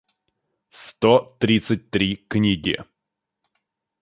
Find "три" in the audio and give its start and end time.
1.91-2.15